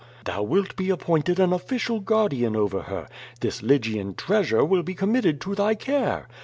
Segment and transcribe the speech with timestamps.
[0.25, 3.07] Thou wilt be appointed an official guardian over her.
[3.41, 6.27] This Lygian treasure will be committed to thy care.